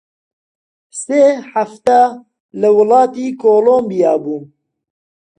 سێ 1.01 1.21
حەفتە 1.51 2.01
لە 2.61 2.69
وڵاتی 2.77 3.27
کۆڵۆمبیا 3.41 4.13
بووم 4.23 4.45